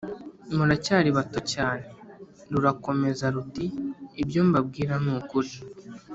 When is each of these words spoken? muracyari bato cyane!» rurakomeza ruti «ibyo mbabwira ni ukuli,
muracyari 0.55 1.09
bato 1.17 1.39
cyane!» 1.51 1.85
rurakomeza 2.51 3.25
ruti 3.35 3.65
«ibyo 4.21 4.41
mbabwira 4.47 4.93
ni 5.03 5.11
ukuli, 5.17 5.55